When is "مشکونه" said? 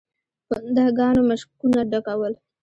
1.29-1.79